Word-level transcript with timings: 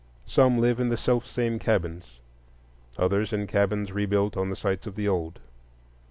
Some 0.25 0.57
live 0.57 0.79
in 0.79 0.89
the 0.89 0.97
self 0.97 1.27
same 1.27 1.59
cabins, 1.59 2.17
others 2.97 3.31
in 3.31 3.45
cabins 3.45 3.91
rebuilt 3.91 4.35
on 4.35 4.49
the 4.49 4.55
sites 4.55 4.87
of 4.87 4.95
the 4.95 5.07
old. 5.07 5.37